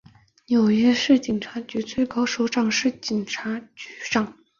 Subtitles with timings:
[0.47, 4.33] 纽约市警察局最高首长是警察局长。